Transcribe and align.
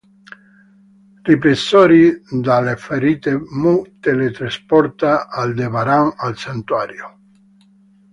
Ripresosi 1.29 2.23
dalle 2.31 2.75
ferite, 2.75 3.39
Mu 3.59 3.75
teletrasporta 3.99 5.29
Aldebaran 5.29 6.11
al 6.17 6.35
Santuario. 6.39 7.19